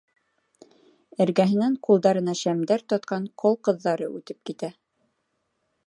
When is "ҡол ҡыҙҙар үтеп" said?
3.43-4.41